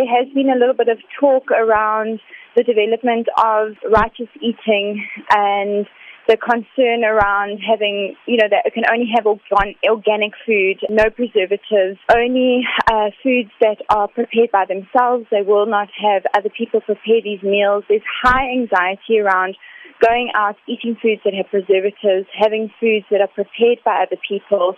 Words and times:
there 0.00 0.08
has 0.08 0.32
been 0.32 0.48
a 0.48 0.56
little 0.56 0.74
bit 0.74 0.88
of 0.88 0.98
talk 1.18 1.50
around 1.50 2.20
the 2.56 2.62
development 2.64 3.28
of 3.36 3.76
righteous 3.84 4.32
eating 4.40 5.04
and 5.30 5.86
the 6.28 6.36
concern 6.36 7.04
around 7.04 7.58
having, 7.60 8.14
you 8.26 8.36
know, 8.36 8.48
that 8.48 8.64
it 8.64 8.72
can 8.72 8.84
only 8.90 9.10
have 9.14 9.26
organic 9.26 10.32
food, 10.46 10.78
no 10.88 11.10
preservatives, 11.10 11.98
only 12.14 12.62
uh, 12.90 13.10
foods 13.22 13.50
that 13.60 13.78
are 13.88 14.08
prepared 14.08 14.50
by 14.52 14.64
themselves. 14.64 15.26
They 15.30 15.42
will 15.42 15.66
not 15.66 15.88
have 16.00 16.22
other 16.36 16.50
people 16.50 16.80
prepare 16.80 17.20
these 17.22 17.42
meals. 17.42 17.84
There's 17.88 18.06
high 18.22 18.52
anxiety 18.52 19.18
around 19.20 19.56
going 20.00 20.30
out, 20.34 20.56
eating 20.68 20.96
foods 21.02 21.20
that 21.24 21.34
have 21.34 21.50
preservatives, 21.50 22.28
having 22.38 22.70
foods 22.80 23.04
that 23.10 23.20
are 23.20 23.28
prepared 23.28 23.84
by 23.84 24.04
other 24.06 24.20
people. 24.26 24.76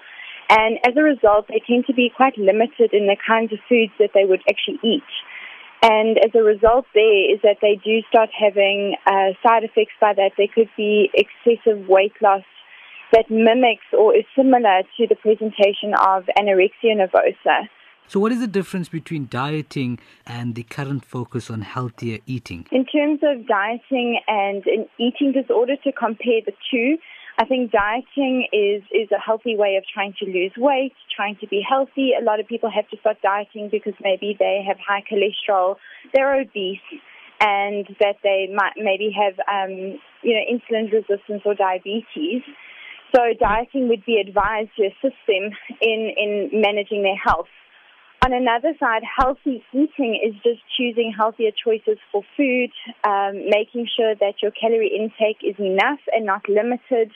And 0.53 0.77
as 0.87 0.95
a 0.99 1.03
result, 1.03 1.49
they 1.49 1.63
tend 1.67 1.87
to 1.87 1.95
be 1.95 2.13
quite 2.15 2.37
limited 2.37 2.93
in 2.93 3.07
the 3.07 3.17
kinds 3.27 3.55
of 3.55 3.59
foods 3.71 3.93
that 3.99 4.11
they 4.13 4.27
would 4.27 4.43
actually 4.51 4.79
eat. 4.85 5.11
And 5.81 6.19
as 6.19 6.31
a 6.35 6.43
result, 6.43 6.85
there 6.95 7.35
is 7.35 7.41
that 7.43 7.57
they 7.63 7.81
do 7.83 8.03
start 8.11 8.29
having 8.39 8.95
uh, 9.07 9.33
side 9.43 9.65
effects 9.65 9.97
by 9.99 10.13
that. 10.13 10.33
There 10.37 10.53
could 10.55 10.69
be 10.77 11.11
excessive 11.15 11.89
weight 11.89 12.13
loss 12.21 12.45
that 13.13 13.31
mimics 13.31 13.89
or 13.99 14.15
is 14.15 14.25
similar 14.37 14.83
to 14.99 15.07
the 15.09 15.17
presentation 15.17 15.95
of 15.99 16.25
anorexia 16.39 17.01
nervosa. 17.01 17.69
So, 18.07 18.21
what 18.21 18.31
is 18.31 18.41
the 18.41 18.47
difference 18.47 18.91
between 18.91 19.29
dieting 19.31 19.99
and 20.27 20.55
the 20.55 20.65
current 20.65 21.05
focus 21.05 21.51
on 21.51 21.63
healthier 21.63 22.19
eating? 22.27 22.67
In 22.71 22.85
terms 22.85 23.21
of 23.23 23.47
dieting 23.47 24.21
and 24.29 24.67
an 24.67 24.87
eating 24.99 25.33
disorder, 25.33 25.77
to 25.85 25.93
compare 25.93 26.43
the 26.45 26.53
two, 26.71 26.99
I 27.39 27.45
think 27.47 27.73
dieting 27.73 28.47
is, 28.53 28.83
is 28.93 29.09
a 29.11 29.19
healthy 29.19 29.57
way 29.57 29.77
of 29.77 29.85
trying 29.93 30.15
to 30.19 30.27
lose 30.27 30.53
weight, 30.59 30.93
trying 31.15 31.37
to 31.41 31.47
be 31.47 31.63
healthy. 31.67 32.13
A 32.19 32.23
lot 32.23 32.41
of 32.41 32.47
people 32.47 32.71
have 32.71 32.89
to 32.91 32.97
start 32.99 33.17
dieting 33.23 33.69
because 33.71 33.95
maybe 34.03 34.37
they 34.39 34.63
have 34.67 34.77
high 34.79 35.03
cholesterol, 35.11 35.77
they're 36.13 36.41
obese, 36.41 36.79
and 37.41 37.87
that 38.01 38.17
they 38.23 38.49
might 38.55 38.75
maybe 38.77 39.11
have, 39.11 39.35
um, 39.49 39.99
you 40.23 40.35
know, 40.35 40.45
insulin 40.47 40.93
resistance 40.93 41.43
or 41.45 41.55
diabetes. 41.55 42.43
So 43.15 43.21
dieting 43.39 43.89
would 43.89 44.05
be 44.05 44.23
advised 44.27 44.71
to 44.77 44.87
assist 44.87 45.19
them 45.27 45.51
in, 45.81 46.13
in 46.17 46.51
managing 46.53 47.03
their 47.03 47.17
health. 47.17 47.49
On 48.25 48.33
another 48.33 48.73
side, 48.79 49.03
healthy 49.03 49.65
eating 49.73 50.17
is 50.25 50.33
just 50.45 50.61
choosing 50.77 51.13
healthier 51.17 51.51
choices 51.51 51.99
for 52.13 52.23
food, 52.37 52.71
um, 53.03 53.51
making 53.51 53.89
sure 53.97 54.15
that 54.15 54.35
your 54.41 54.53
calorie 54.53 54.93
intake 54.97 55.39
is 55.43 55.57
enough 55.59 55.99
and 56.13 56.25
not 56.25 56.49
limited, 56.49 57.11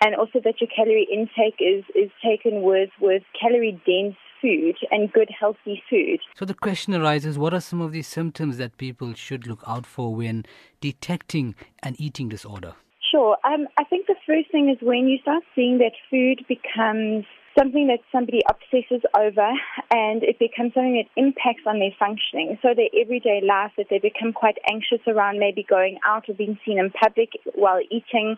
and 0.00 0.16
also 0.16 0.40
that 0.42 0.60
your 0.60 0.68
calorie 0.74 1.06
intake 1.12 1.60
is, 1.60 1.84
is 1.94 2.10
taken 2.24 2.62
with, 2.62 2.90
with 3.00 3.22
calorie 3.40 3.80
dense 3.86 4.16
food 4.42 4.76
and 4.90 5.12
good 5.12 5.28
healthy 5.38 5.80
food. 5.88 6.18
So 6.34 6.44
the 6.44 6.54
question 6.54 6.92
arises 6.92 7.38
what 7.38 7.54
are 7.54 7.60
some 7.60 7.80
of 7.80 7.92
these 7.92 8.08
symptoms 8.08 8.58
that 8.58 8.78
people 8.78 9.14
should 9.14 9.46
look 9.46 9.62
out 9.64 9.86
for 9.86 10.12
when 10.12 10.44
detecting 10.80 11.54
an 11.84 11.94
eating 11.98 12.28
disorder? 12.28 12.74
Sure. 13.12 13.36
Um, 13.44 13.68
I 13.78 13.84
think 13.84 14.06
the 14.06 14.16
first 14.26 14.50
thing 14.50 14.68
is 14.68 14.76
when 14.82 15.06
you 15.06 15.18
start 15.22 15.44
seeing 15.54 15.78
that 15.78 15.92
food 16.10 16.44
becomes 16.48 17.24
something 17.58 17.88
that 17.88 17.98
somebody 18.12 18.40
obsesses 18.48 19.02
over 19.18 19.50
and 19.90 20.22
it 20.22 20.38
becomes 20.38 20.72
something 20.74 21.02
that 21.02 21.10
impacts 21.20 21.66
on 21.66 21.80
their 21.80 21.94
functioning. 21.98 22.58
So 22.62 22.68
their 22.74 22.92
everyday 22.94 23.42
life 23.42 23.72
that 23.76 23.86
they 23.90 23.98
become 23.98 24.32
quite 24.32 24.58
anxious 24.70 25.02
around 25.06 25.38
maybe 25.40 25.66
going 25.68 25.98
out 26.06 26.28
or 26.28 26.34
being 26.34 26.58
seen 26.64 26.78
in 26.78 26.90
public 26.90 27.30
while 27.54 27.80
eating, 27.90 28.36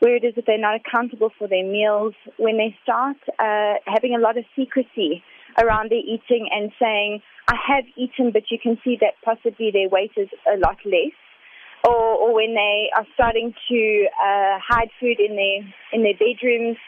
where 0.00 0.16
it 0.16 0.24
is 0.24 0.34
that 0.36 0.44
they're 0.46 0.58
not 0.58 0.80
accountable 0.80 1.30
for 1.38 1.46
their 1.48 1.64
meals, 1.64 2.14
when 2.38 2.56
they 2.56 2.74
start 2.82 3.16
uh, 3.38 3.74
having 3.86 4.14
a 4.14 4.18
lot 4.18 4.38
of 4.38 4.44
secrecy 4.56 5.22
around 5.62 5.90
their 5.90 6.00
eating 6.00 6.48
and 6.50 6.72
saying, 6.80 7.20
I 7.48 7.56
have 7.68 7.84
eaten, 7.96 8.32
but 8.32 8.44
you 8.50 8.58
can 8.58 8.78
see 8.82 8.96
that 9.00 9.20
possibly 9.24 9.70
their 9.70 9.88
weight 9.88 10.12
is 10.16 10.28
a 10.48 10.56
lot 10.56 10.78
less. 10.84 11.12
Or, 11.84 11.98
or 11.98 12.34
when 12.34 12.54
they 12.54 12.90
are 12.96 13.04
starting 13.14 13.52
to 13.68 14.06
uh, 14.14 14.54
hide 14.62 14.90
food 15.00 15.18
in 15.18 15.34
their 15.34 15.58
in 15.92 16.04
their 16.04 16.14
bedrooms 16.14 16.78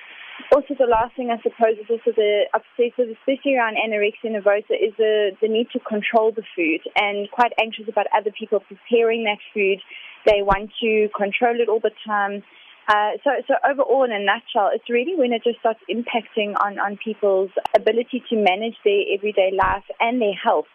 also, 0.54 0.74
the 0.78 0.86
last 0.86 1.14
thing 1.16 1.30
I 1.30 1.40
suppose 1.42 1.78
is 1.78 1.86
also 1.88 2.10
the 2.14 2.46
obsessive, 2.54 3.10
especially 3.10 3.56
around 3.56 3.76
anorexia 3.76 4.30
nervosa, 4.30 4.74
is 4.74 4.94
the, 4.98 5.30
the 5.40 5.48
need 5.48 5.68
to 5.72 5.80
control 5.80 6.32
the 6.32 6.42
food 6.56 6.80
and 6.96 7.30
quite 7.30 7.52
anxious 7.60 7.86
about 7.88 8.06
other 8.16 8.30
people 8.36 8.60
preparing 8.60 9.24
that 9.24 9.38
food. 9.52 9.78
They 10.26 10.42
want 10.42 10.70
to 10.80 11.08
control 11.16 11.60
it 11.60 11.68
all 11.68 11.80
the 11.80 11.94
time. 12.06 12.42
Uh, 12.88 13.16
so, 13.22 13.30
so 13.46 13.54
overall, 13.64 14.04
in 14.04 14.12
a 14.12 14.18
nutshell, 14.18 14.70
it's 14.74 14.90
really 14.90 15.16
when 15.16 15.32
it 15.32 15.42
just 15.44 15.58
starts 15.60 15.80
impacting 15.88 16.54
on, 16.62 16.78
on 16.78 16.98
people's 17.02 17.50
ability 17.74 18.22
to 18.28 18.36
manage 18.36 18.76
their 18.84 19.02
everyday 19.14 19.50
life 19.56 19.84
and 20.00 20.20
their 20.20 20.34
health. 20.34 20.66